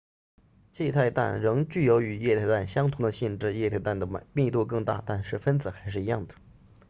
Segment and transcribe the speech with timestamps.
[0.71, 6.33] 气态氮仍具有与液态氮相同的性质液态氮的密度更大但是分子还是一样的